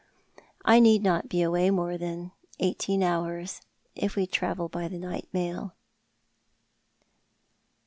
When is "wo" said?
4.15-4.25